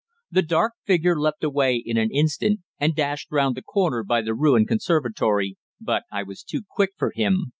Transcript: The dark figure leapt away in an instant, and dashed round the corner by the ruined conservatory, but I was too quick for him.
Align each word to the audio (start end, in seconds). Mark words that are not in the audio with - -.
The 0.31 0.41
dark 0.41 0.73
figure 0.83 1.15
leapt 1.15 1.43
away 1.43 1.75
in 1.75 1.95
an 1.97 2.09
instant, 2.11 2.61
and 2.79 2.95
dashed 2.95 3.29
round 3.31 3.53
the 3.53 3.61
corner 3.61 4.03
by 4.03 4.23
the 4.23 4.33
ruined 4.33 4.67
conservatory, 4.67 5.57
but 5.79 6.05
I 6.11 6.23
was 6.23 6.41
too 6.41 6.63
quick 6.67 6.93
for 6.97 7.11
him. 7.13 7.45